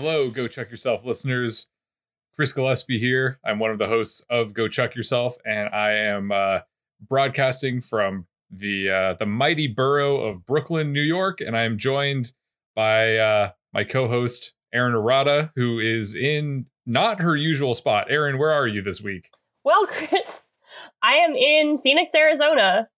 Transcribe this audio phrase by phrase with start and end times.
[0.00, 1.66] Hello, Go Chuck Yourself listeners.
[2.36, 3.40] Chris Gillespie here.
[3.44, 6.60] I'm one of the hosts of Go Chuck Yourself, and I am uh,
[7.00, 11.40] broadcasting from the uh, the mighty borough of Brooklyn, New York.
[11.40, 12.30] And I am joined
[12.76, 18.06] by uh, my co-host Erin Arata, who is in not her usual spot.
[18.08, 19.30] Erin, where are you this week?
[19.64, 20.46] Well, Chris,
[21.02, 22.88] I am in Phoenix, Arizona.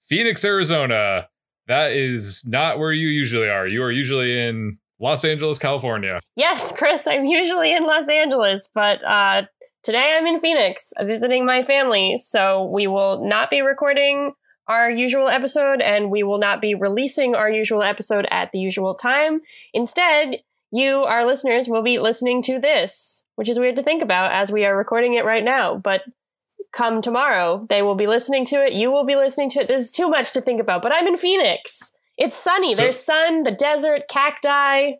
[0.00, 1.28] Phoenix, Arizona.
[1.66, 3.66] That is not where you usually are.
[3.66, 6.20] You are usually in Los Angeles, California.
[6.36, 9.42] Yes, Chris, I'm usually in Los Angeles, but uh,
[9.82, 12.16] today I'm in Phoenix visiting my family.
[12.18, 14.32] So we will not be recording
[14.68, 18.94] our usual episode and we will not be releasing our usual episode at the usual
[18.94, 19.40] time.
[19.72, 20.38] Instead,
[20.72, 24.50] you, our listeners, will be listening to this, which is weird to think about as
[24.50, 25.76] we are recording it right now.
[25.76, 26.02] But
[26.72, 28.72] come tomorrow, they will be listening to it.
[28.72, 29.68] You will be listening to it.
[29.68, 31.95] This is too much to think about, but I'm in Phoenix.
[32.16, 32.74] It's sunny.
[32.74, 34.92] So- There's sun, the desert, cacti.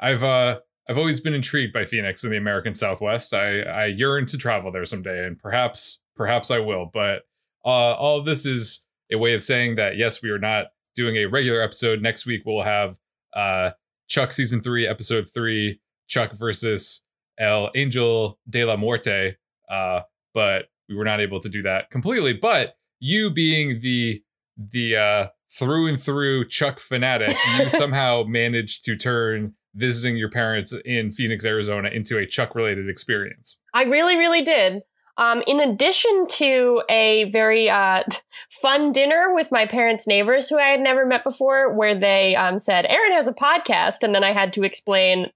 [0.00, 3.34] I've uh I've always been intrigued by Phoenix in the American Southwest.
[3.34, 6.88] I I yearn to travel there someday, and perhaps perhaps I will.
[6.92, 7.22] But
[7.64, 11.16] uh, all of this is a way of saying that yes, we are not doing
[11.16, 12.00] a regular episode.
[12.00, 12.98] Next week we'll have
[13.34, 13.70] uh
[14.08, 17.02] Chuck season three, episode three, Chuck versus
[17.38, 19.36] El Angel de la Muerte.
[19.68, 20.00] Uh,
[20.32, 22.32] but we were not able to do that completely.
[22.32, 24.22] But you being the
[24.56, 30.74] the uh through and through Chuck fanatic, you somehow managed to turn visiting your parents
[30.84, 33.58] in Phoenix, Arizona into a Chuck related experience.
[33.74, 34.82] I really, really did.
[35.18, 38.04] Um, in addition to a very uh,
[38.50, 42.58] fun dinner with my parents' neighbors who I had never met before, where they um,
[42.58, 44.02] said, Erin has a podcast.
[44.02, 45.26] And then I had to explain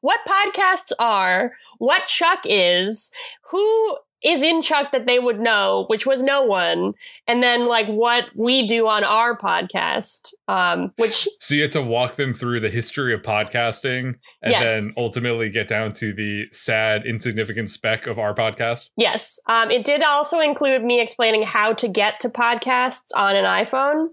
[0.00, 3.10] what podcasts are, what Chuck is,
[3.50, 6.94] who is in Chuck that they would know, which was no one,
[7.28, 11.82] and then like what we do on our podcast, um, which So you had to
[11.82, 14.68] walk them through the history of podcasting and Yes.
[14.70, 18.90] then ultimately get down to the sad, insignificant speck of our podcast.
[18.96, 19.38] Yes.
[19.46, 24.08] Um, it did also include me explaining how to get to podcasts on an iPhone.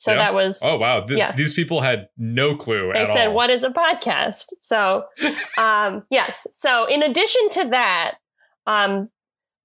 [0.00, 0.18] So Yeah.
[0.18, 0.60] that was.
[0.62, 1.32] Oh wow, Th- Yeah.
[1.34, 3.34] these people had no clue They said, all.
[3.34, 5.04] "What is a podcast?" So,
[5.58, 6.46] um, yes.
[6.52, 8.12] So, in addition to that,
[8.66, 9.10] um,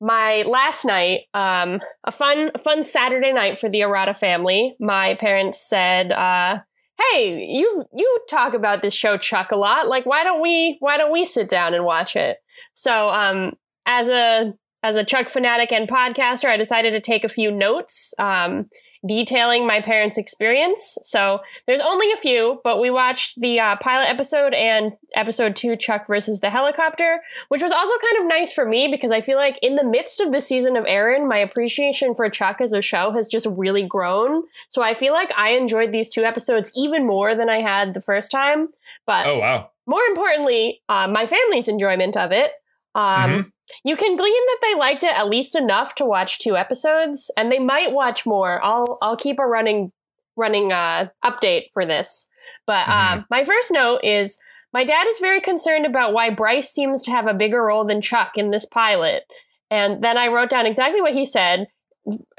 [0.03, 4.75] my last night, um, a fun, a fun Saturday night for the Arata family.
[4.77, 6.59] My parents said, uh,
[6.99, 9.87] "Hey, you you talk about this show Chuck a lot.
[9.87, 12.37] Like, why don't we why don't we sit down and watch it?"
[12.73, 13.53] So, um,
[13.85, 14.53] as a
[14.83, 18.13] as a Chuck fanatic and podcaster, I decided to take a few notes.
[18.19, 18.67] Um,
[19.05, 20.97] detailing my parents' experience.
[21.03, 25.75] So there's only a few, but we watched the uh, pilot episode and episode two,
[25.75, 29.37] Chuck versus the helicopter, which was also kind of nice for me because I feel
[29.37, 32.81] like in the midst of the season of Erin, my appreciation for Chuck as a
[32.81, 34.43] show has just really grown.
[34.69, 38.01] So I feel like I enjoyed these two episodes even more than I had the
[38.01, 38.69] first time.
[39.05, 39.69] But oh wow.
[39.85, 42.51] more importantly, uh, my family's enjoyment of it.
[42.95, 43.51] Um, Mhm.
[43.83, 47.51] You can glean that they liked it at least enough to watch two episodes, and
[47.51, 48.63] they might watch more.
[48.63, 49.91] I'll I'll keep a running
[50.35, 52.27] running uh, update for this.
[52.65, 53.25] But uh, Mhm.
[53.29, 54.39] my first note is
[54.73, 58.01] my dad is very concerned about why Bryce seems to have a bigger role than
[58.01, 59.23] Chuck in this pilot.
[59.69, 61.67] And then I wrote down exactly what he said.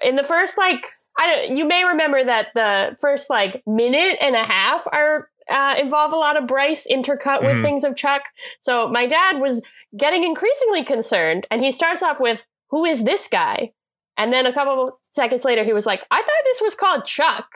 [0.02, 0.84] In the first like
[1.18, 5.76] I don't you may remember that the first like minute and a half are uh,
[5.78, 7.62] involve a lot of Bryce intercut with Mhm.
[7.62, 8.22] things of Chuck.
[8.60, 9.64] So my dad was
[9.96, 13.72] getting increasingly concerned, and he starts off with, "Who is this guy?"
[14.16, 17.04] And then a couple of seconds later, he was like, "I thought this was called
[17.04, 17.48] Chuck."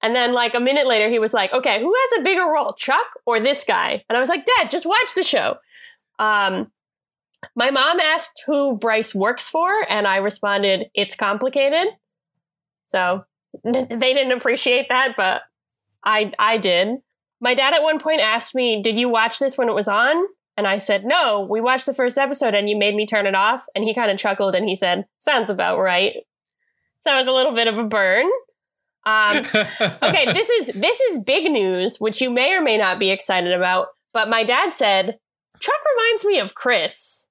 [0.00, 2.72] And then like a minute later, he was like, "Okay, who has a bigger role,
[2.74, 5.58] Chuck or this guy?" And I was like, "Dad, just watch the show."
[6.18, 6.70] Um,
[7.54, 11.88] my mom asked who Bryce works for, and I responded, "It's complicated."
[12.86, 13.24] So
[13.64, 15.42] they didn't appreciate that, but
[16.04, 16.98] I I did.
[17.40, 20.26] My dad at one point asked me, "Did you watch this when it was on?"
[20.56, 23.34] And I said, "No, we watched the first episode and you made me turn it
[23.34, 26.14] off." And he kind of chuckled and he said, "Sounds about right."
[27.00, 28.26] So it was a little bit of a burn.
[29.06, 29.38] Um,
[30.02, 33.52] okay, this is this is big news, which you may or may not be excited
[33.52, 33.88] about.
[34.12, 35.18] But my dad said,
[35.60, 37.28] "Chuck reminds me of Chris."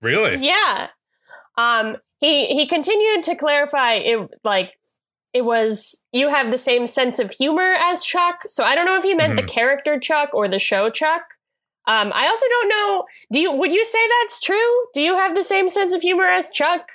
[0.00, 0.46] really?
[0.46, 0.88] Yeah.
[1.56, 4.72] Um he he continued to clarify it like
[5.34, 8.42] it was you have the same sense of humor as Chuck.
[8.48, 11.22] So I don't know if he meant the character Chuck or the show Chuck.
[11.86, 14.86] Um I also don't know do you would you say that's true?
[14.94, 16.88] Do you have the same sense of humor as Chuck?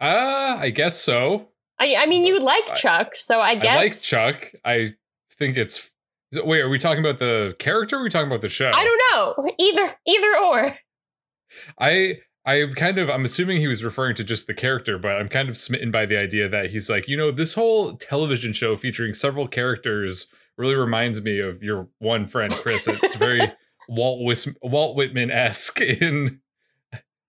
[0.00, 1.48] Uh, I guess so.
[1.78, 4.52] I I mean you like I- Chuck, so I guess I like Chuck.
[4.64, 4.94] I
[5.38, 5.90] think it's.
[6.34, 7.96] Wait, are we talking about the character?
[7.96, 8.70] Or are we talking about the show?
[8.74, 9.50] I don't know.
[9.58, 10.76] Either either or.
[11.78, 15.28] I I kind of I'm assuming he was referring to just the character, but I'm
[15.28, 18.76] kind of smitten by the idea that he's like, you know, this whole television show
[18.76, 22.86] featuring several characters really reminds me of your one friend Chris.
[22.86, 23.52] It's very
[23.88, 26.40] Walt Whis- Walt Whitman esque in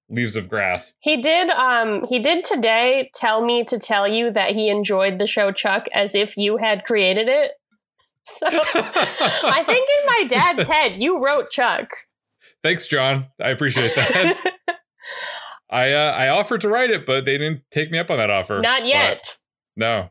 [0.07, 0.93] Leaves of Grass.
[0.99, 5.27] He did um he did today tell me to tell you that he enjoyed the
[5.27, 7.53] show Chuck as if you had created it.
[8.29, 11.87] So I think in my dad's head you wrote Chuck.
[12.61, 13.27] Thanks, John.
[13.39, 14.53] I appreciate that.
[15.69, 18.29] I uh, I offered to write it, but they didn't take me up on that
[18.29, 18.61] offer.
[18.61, 19.37] Not yet.
[19.75, 20.09] But no.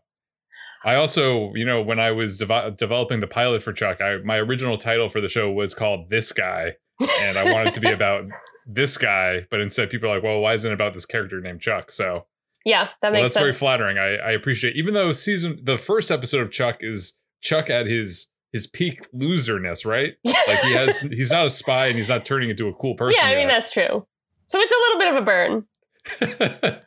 [0.85, 4.37] I also, you know, when I was dev- developing the pilot for Chuck, I my
[4.37, 6.75] original title for the show was called This Guy,
[7.21, 8.25] and I wanted to be about
[8.67, 11.61] this guy, but instead people are like, well, why isn't it about this character named
[11.61, 11.91] Chuck?
[11.91, 12.27] So
[12.65, 13.99] yeah, that well, makes that's very flattering.
[13.99, 18.29] I, I appreciate, even though season the first episode of Chuck is Chuck at his
[18.53, 20.15] his peak loserness, right?
[20.47, 23.21] Like he has, he's not a spy and he's not turning into a cool person.
[23.21, 23.55] yeah, I mean yet.
[23.55, 24.07] that's true.
[24.47, 26.81] So it's a little bit of a burn.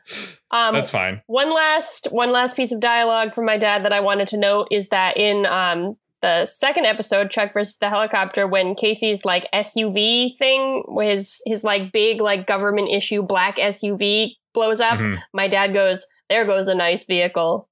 [0.52, 1.22] Um, that's fine.
[1.28, 4.66] one last one last piece of dialogue from my dad that I wanted to note
[4.72, 10.36] is that in um, the second episode, Chuck versus the helicopter, when Casey's like SUV
[10.36, 15.18] thing, his his like big like government issue black SUV blows up, Mhm.
[15.32, 17.68] my dad goes, "There goes a nice vehicle."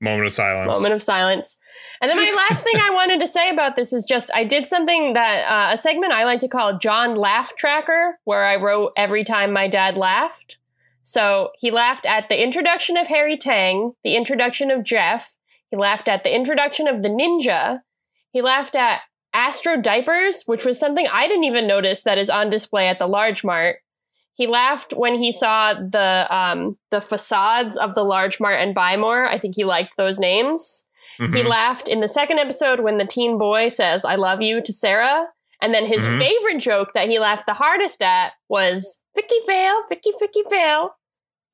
[0.00, 0.76] Moment of silence.
[0.76, 1.58] Moment of silence.
[2.00, 4.66] And then my last thing I wanted to say about this is just I did
[4.66, 8.92] something that uh, a segment I like to call John Laugh Tracker, where I wrote
[8.96, 10.56] every time my dad laughed.
[11.02, 15.34] So he laughed at the introduction of Harry Tang, the introduction of Jeff.
[15.70, 17.80] He laughed at the introduction of the ninja.
[18.32, 19.00] He laughed at
[19.32, 23.06] Astro Diapers, which was something I didn't even notice that is on display at the
[23.06, 23.76] Large Mart.
[24.34, 28.96] He laughed when he saw the um, the facades of the Large Mart and Buy
[28.96, 29.26] More.
[29.26, 30.86] I think he liked those names.
[31.18, 31.46] He Mhm.
[31.48, 35.26] laughed in the second episode when the teen boy says "I love you" to Sarah,
[35.60, 36.22] and then his Mhm.
[36.22, 40.94] favorite joke that he laughed the hardest at was "Vicky Vale, Vicky, Vicky Vale."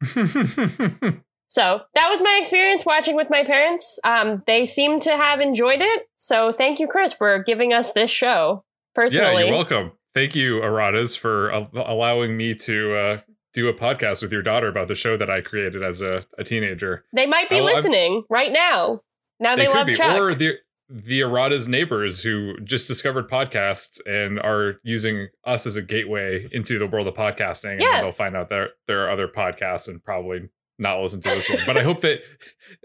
[1.49, 4.01] So that was my experience watching with my parents.
[4.03, 6.09] Um, they seem to have enjoyed it.
[6.17, 8.65] So thank you, Chris, for giving us this show
[8.97, 9.23] personally.
[9.23, 9.47] yeah, personally.
[9.49, 9.93] you're welcome.
[10.17, 13.21] Thank you, Aratas, for al- allowing me to uh,
[13.53, 16.43] do a podcast with your daughter about the show that I created as a, a
[16.43, 17.05] teenager.
[17.15, 19.01] they might be I'm- listening right now.
[19.39, 20.19] Now they, They, love be, Chuck.
[20.19, 20.55] or the
[20.89, 26.79] the Arata's neighbors who just discovered podcasts and are using us as a gateway into
[26.79, 27.73] the world of podcasting.
[27.73, 27.93] And Yeah.
[27.95, 30.49] then they'll find out there there are other podcasts and probably
[30.79, 31.59] not listen to this one.
[31.67, 32.23] But I hope that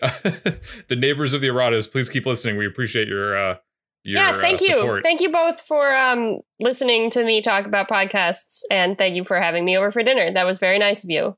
[0.89, 2.57] the neighbors of the Aratas, please keep listening.
[2.57, 3.55] We appreciate your uh,
[4.03, 4.99] your yeah, thank uh, you.
[5.03, 9.39] Thank you both for um, listening to me talk about podcasts, and thank you for
[9.39, 10.31] having me over for dinner.
[10.31, 11.37] That was very nice of you.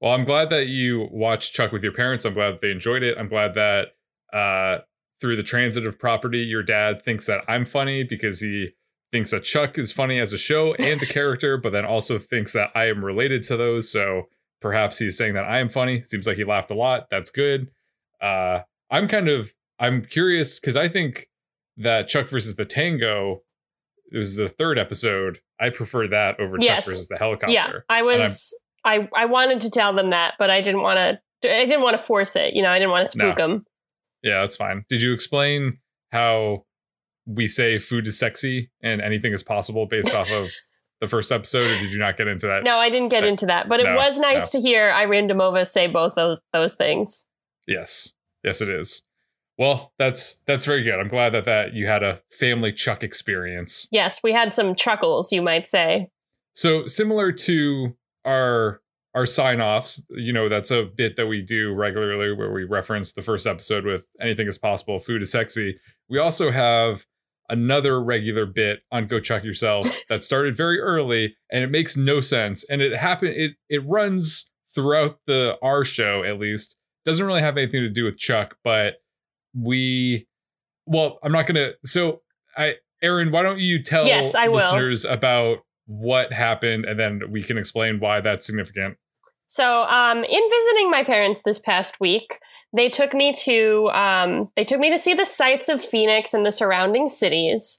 [0.00, 2.24] Well, I'm glad that you watched Chuck with your parents.
[2.24, 3.16] I'm glad that they enjoyed it.
[3.18, 3.88] I'm glad that
[4.32, 4.82] uh,
[5.20, 8.70] through the transitive property, your dad thinks that I'm funny because he
[9.10, 12.52] thinks that Chuck is funny as a show and the character, but then also thinks
[12.52, 13.90] that I am related to those.
[13.90, 14.28] So
[14.60, 16.02] perhaps he's saying that I am funny.
[16.02, 17.08] Seems like he laughed a lot.
[17.10, 17.70] That's good.
[18.20, 18.60] Uh,
[18.90, 21.28] I'm kind of I'm curious because I think
[21.78, 23.38] that Chuck versus the Tango
[24.10, 25.40] it was the third episode.
[25.60, 26.84] I prefer that over Yes.
[26.84, 27.52] Chuck versus the helicopter.
[27.52, 28.56] Yeah, I was.
[28.84, 31.20] I I wanted to tell them that, but I didn't want to.
[31.54, 32.54] I didn't want to force it.
[32.54, 33.66] You know, I didn't want to spook them.
[34.22, 34.84] Yeah, that's fine.
[34.88, 35.78] Did you explain
[36.10, 36.64] how
[37.26, 40.48] we say food is sexy and anything is possible based off of
[41.02, 42.64] the first episode, or did you not get into that?
[42.64, 45.66] No, I didn't get Uh, into that, but it was nice to hear Irene Demova
[45.66, 47.26] say both of those things.
[47.66, 49.02] Yes, yes, it is.
[49.58, 50.94] Well, that's that's very good.
[50.94, 53.88] I'm glad that that you had a family Chuck experience.
[53.90, 56.10] Yes, we had some chuckles, you might say.
[56.52, 58.80] So similar to our
[59.14, 63.12] our sign offs, you know, that's a bit that we do regularly where we reference
[63.12, 65.80] the first episode with anything is possible, food is sexy.
[66.08, 67.04] We also have
[67.48, 72.20] another regular bit on Go Chuck Yourself that started very early and it makes no
[72.20, 72.64] sense.
[72.70, 76.76] And it happened it it runs throughout the our show at least.
[77.04, 78.96] Doesn't really have anything to do with Chuck, but
[79.60, 80.26] we
[80.86, 82.22] well, I'm not gonna so
[82.56, 84.56] I Erin, why don't you tell Yes, I will.
[84.56, 88.98] listeners about what happened and then we can explain why that's significant.
[89.46, 92.38] So, um, in visiting my parents this past week,
[92.74, 96.44] they took me to um, they took me to see the sights of Phoenix and
[96.44, 97.78] the surrounding cities.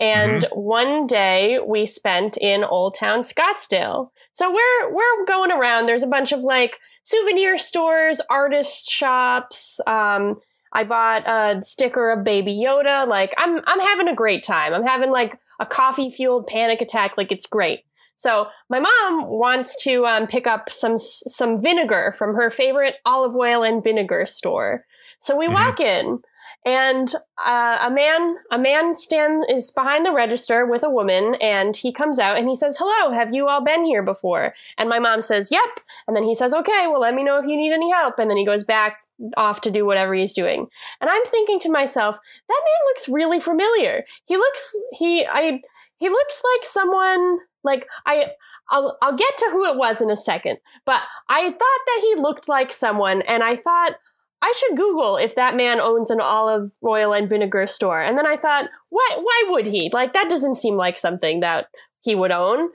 [0.00, 4.08] And one day we spent in Old Town Scottsdale.
[4.32, 5.86] So we're we're going around.
[5.86, 9.80] There's a bunch of like souvenir stores, artist shops.
[9.86, 10.40] Um,
[10.72, 13.06] I bought a sticker of Baby Yoda.
[13.06, 14.72] Like I'm I'm having a great time.
[14.74, 17.16] I'm having like a coffee fueled panic attack.
[17.16, 17.80] Like it's great.
[18.16, 23.34] So my mom wants to um, pick up some some vinegar from her favorite olive
[23.36, 24.84] oil and vinegar store.
[25.18, 25.52] So we Mhm.
[25.54, 26.22] walk in.
[26.64, 27.12] And
[27.44, 31.92] uh, a man a man stands is behind the register with a woman and he
[31.92, 34.54] comes out and he says hello have you all been here before?
[34.78, 35.80] And my mom says yep.
[36.06, 38.18] And then he says okay well let me know if you need any help.
[38.18, 38.98] And then he goes back
[39.36, 40.66] off to do whatever he's doing.
[41.00, 42.16] And i'm thinking to myself
[42.48, 44.04] that man looks really familiar.
[44.26, 45.60] He looks he i
[45.98, 48.32] he looks like someone like i
[48.70, 52.14] I'll, I'll get to who it was in a second, but I thought that he
[52.14, 53.96] looked like someone, and I thought,
[54.44, 58.00] I should Google if that man owns an olive oil and vinegar store.
[58.02, 59.88] And then I thought, why why would he?
[59.92, 61.68] Like that doesn't seem like something that
[62.00, 62.70] he would own.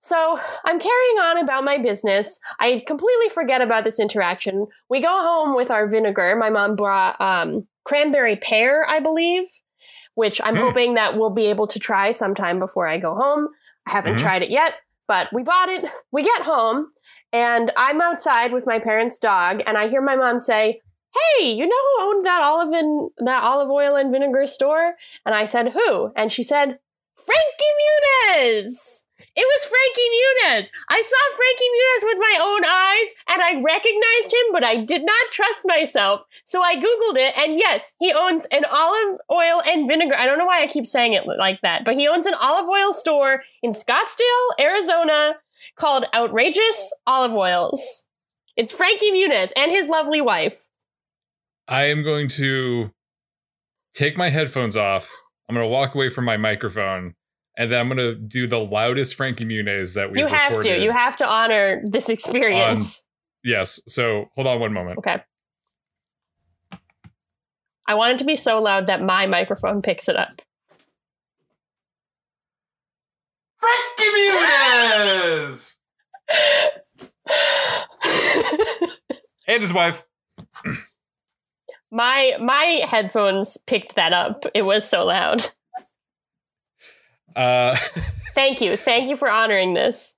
[0.00, 2.40] So I'm carrying on about my business.
[2.58, 4.66] I completely forget about this interaction.
[4.88, 6.34] We go home with our vinegar.
[6.34, 9.44] My mom brought um, cranberry pear, I believe,
[10.14, 10.60] which I'm Mm.
[10.60, 13.48] hoping that we'll be able to try sometime before I go home.
[13.86, 14.20] I haven't Mhm.
[14.20, 14.74] tried it yet,
[15.06, 15.84] but we bought it.
[16.10, 16.92] We get home,
[17.32, 20.80] and I'm outside with my parents' dog, and I hear my mom say,
[21.14, 24.94] hey, you know who owned that olive and that olive oil and vinegar store?
[25.24, 26.12] And I said, who?
[26.16, 26.78] And she said,
[27.16, 29.04] Frankie Muniz.
[29.34, 30.70] It was Frankie Muniz.
[30.90, 35.06] I saw Frankie Muniz with my own eyes and I recognized him, but I did
[35.06, 36.24] not trust myself.
[36.44, 40.16] So I Googled it and yes, he owns an olive oil and vinegar.
[40.16, 42.68] I don't know why I keep saying it like that, but he owns an olive
[42.68, 45.36] oil store in Scottsdale, Arizona
[45.76, 48.08] called Outrageous Olive Oils.
[48.56, 50.66] It's Frankie Muniz and his lovely wife.
[51.72, 52.90] I am going to
[53.94, 55.10] take my headphones off.
[55.48, 57.14] I'm going to walk away from my microphone,
[57.56, 60.76] and then I'm going to do the loudest Frankie Muniz that we've you have recorded.
[60.76, 60.84] to.
[60.84, 63.06] You have to honor this experience.
[63.42, 63.80] yes.
[63.88, 64.98] So hold on one moment.
[64.98, 65.22] okay.
[67.88, 70.42] I want it to be so loud that my microphone picks it up.
[73.56, 75.76] Frankie Muniz
[79.48, 80.04] and his wife.
[81.92, 84.44] My my headphones picked that up.
[84.54, 85.44] It was so loud.
[87.36, 87.76] Uh,
[88.34, 88.76] Thank you.
[88.76, 90.16] Thank you for honoring this.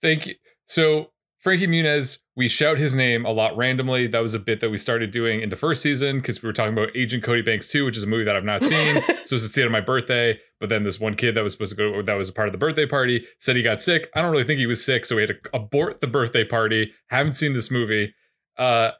[0.00, 0.34] thank you.
[0.66, 4.06] So Frankie Muniz, we shout his name a lot randomly.
[4.06, 6.52] That was a bit that we started doing in the first season because we were
[6.54, 9.02] talking about Agent Cody Banks 2, which is a movie that I've not seen.
[9.24, 11.76] so it's the end of my birthday, but then this one kid that was supposed
[11.76, 14.08] to go that was a part of the birthday party said he got sick.
[14.14, 16.92] I don't really think he was sick, so we had to abort the birthday party.
[17.08, 18.14] Haven't seen this movie.
[18.56, 18.92] Uh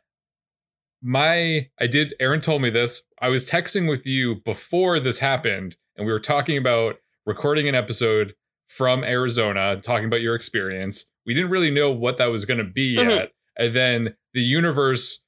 [1.03, 3.03] my I did Erin told me this.
[3.21, 7.75] I was texting with you before this happened, and we were talking about recording an
[7.75, 8.35] episode
[8.69, 11.07] from Arizona, talking about your experience.
[11.27, 13.11] We didn't really know what that was gonna be Mhm.
[13.11, 13.33] yet.
[13.57, 15.21] And then the universe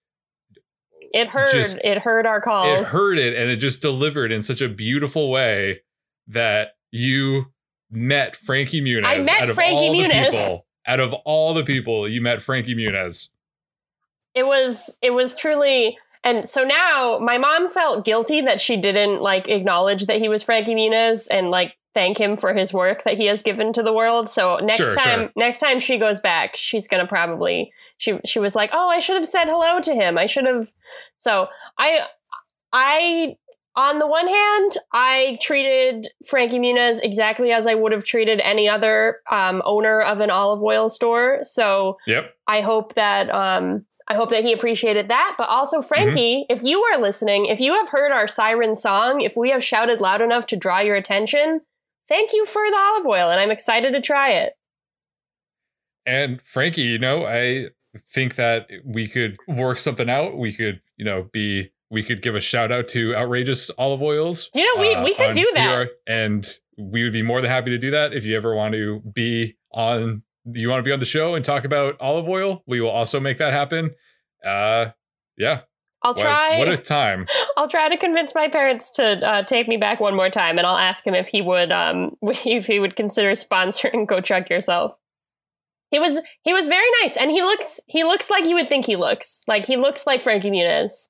[1.13, 2.89] It heard Just- it heard our calls.
[2.89, 5.83] it heard it and it just delivered in such a beautiful way
[6.27, 7.53] that you
[7.91, 9.05] met Frankie Muniz.
[9.05, 10.31] I met out of Frankie Muniz.
[10.31, 13.29] people, out of all the people, you met Frankie Muniz.
[14.35, 19.21] It was it was truly and so now my mom felt guilty that she didn't
[19.21, 23.17] like acknowledge that he was Frankie Muniz and like thank him for his work that
[23.19, 24.29] he has given to the world.
[24.29, 25.33] So next Sure, time sure.
[25.37, 29.17] next time she goes back, she's gonna probably she she was like, Oh, I should
[29.17, 30.19] have said hello to him.
[30.19, 30.73] I should have
[31.17, 31.49] so
[31.79, 32.07] I
[32.73, 33.37] I
[33.77, 38.69] on the one hand, I treated Frankie Muniz exactly as I would have treated any
[38.69, 41.41] other um, owner of an olive oil store.
[41.43, 42.33] So Yep.
[42.47, 45.35] I hope that um, I hope that he appreciated that.
[45.37, 49.37] But also, Frankie, if you are listening, if you have heard our siren song, if
[49.37, 51.63] we have shouted loud enough to draw your attention,
[52.09, 54.53] thank you for the olive oil, and I'm excited to try it.
[56.07, 57.69] And Frankie, you know, I
[58.07, 60.37] think that we could work something out.
[60.37, 64.51] We could, you know, be we could give a shout out to outrageous olive oils.
[64.55, 65.89] You know we uh, we could do that?
[66.07, 66.47] and
[66.77, 69.57] we would be more than happy to do that if you ever want to be
[69.73, 70.23] on
[70.53, 73.19] you want to be on the show and talk about olive oil we will also
[73.19, 73.91] make that happen
[74.45, 74.87] uh
[75.39, 75.61] yeah
[76.03, 76.59] I'll what, try.
[76.59, 80.15] what a time I'll try to convince my parents to uh, take me back one
[80.15, 84.07] more time, and I'll ask him if he would um if he would consider sponsoring
[84.07, 84.93] Go Chuck Yourself.
[85.91, 88.85] He was he was very nice, and he looks he looks like you would think
[88.85, 91.07] he looks like he looks like Frankie Muniz.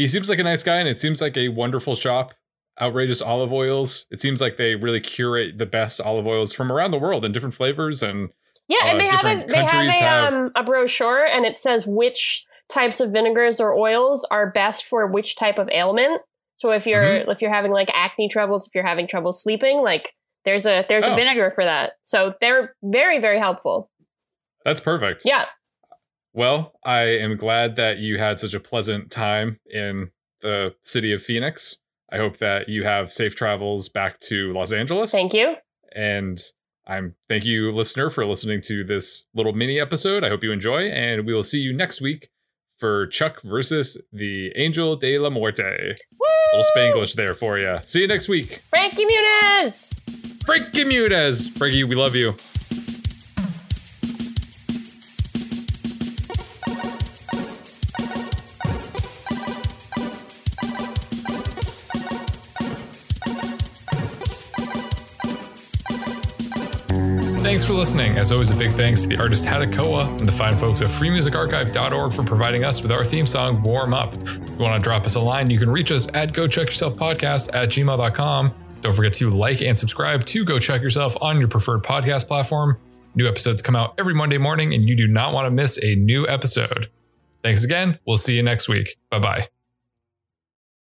[0.00, 2.34] He seems like a nice guy and it seems like a wonderful shop
[2.80, 6.90] outrageous olive oils it seems like they really curate the best olive oils from around
[6.90, 8.30] the world in different flavors and
[8.68, 11.86] Yeah, and Uh, they have a they have a um a brochure, and it says
[11.86, 16.22] which types of vinegars or oils are best for which type of ailment.
[16.56, 17.30] So if you're Mm-hmm.
[17.32, 20.12] if you're having like acne troubles, if you're having trouble sleeping, like
[20.46, 21.12] there's a there's Oh.
[21.12, 21.94] a vinegar for that.
[22.02, 23.90] So they're very very helpful.
[24.64, 25.44] that's perfect Yeah,
[26.32, 30.10] Well, I am glad that you had such a pleasant time in
[30.42, 31.78] the city of Phoenix.
[32.12, 35.10] I hope that you have safe travels back to Los Angeles.
[35.12, 35.56] thank you.
[35.94, 36.40] And
[36.86, 40.24] I'm thank you, listener, for listening to this little mini episode.
[40.24, 42.30] I hope you enjoy, and we will see you next week
[42.76, 45.94] for Chuck versus the Angel de la Muerte.
[46.18, 46.26] Woo!
[46.58, 47.78] Little Spanglish there for you.
[47.84, 48.60] See you next week.
[48.70, 50.00] Frankie Muniz!
[50.44, 51.50] Frankie Muniz.
[51.56, 52.34] Frankie, we love you.
[67.42, 68.18] Thanks for listening.
[68.18, 72.12] As always, a big thanks to the artist Hatakoa and the fine folks at freemusicarchive.org
[72.12, 74.14] for providing us with our theme song, Warm Up.
[74.14, 76.66] If you want to drop us a line, you can reach us at go chuck
[76.66, 78.54] yourself podcast at gmail.com.
[78.82, 82.78] Don't forget to like and subscribe to Go Chuck Yourself on your preferred podcast platform.
[83.14, 85.96] New episodes come out every Monday morning, and you do not want to miss a
[85.96, 86.88] new episode.
[87.42, 87.98] Thanks again.
[88.06, 88.96] We'll see you next week.
[89.10, 89.59] Bye bye.